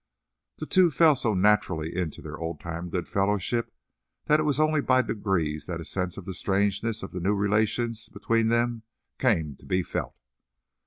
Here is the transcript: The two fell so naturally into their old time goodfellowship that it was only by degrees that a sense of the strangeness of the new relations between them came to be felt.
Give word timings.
The 0.57 0.65
two 0.65 0.89
fell 0.89 1.15
so 1.15 1.35
naturally 1.35 1.95
into 1.95 2.23
their 2.23 2.35
old 2.35 2.59
time 2.59 2.89
goodfellowship 2.89 3.71
that 4.25 4.39
it 4.39 4.49
was 4.49 4.59
only 4.59 4.81
by 4.81 5.03
degrees 5.03 5.67
that 5.67 5.79
a 5.79 5.85
sense 5.85 6.17
of 6.17 6.25
the 6.25 6.33
strangeness 6.33 7.03
of 7.03 7.11
the 7.11 7.19
new 7.19 7.35
relations 7.35 8.09
between 8.09 8.47
them 8.47 8.81
came 9.19 9.55
to 9.57 9.65
be 9.67 9.83
felt. 9.83 10.15